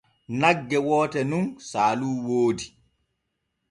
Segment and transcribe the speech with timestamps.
[0.39, 2.67] Nagge woote nun saalu woodi.